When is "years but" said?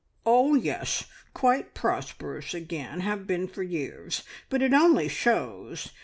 3.61-4.63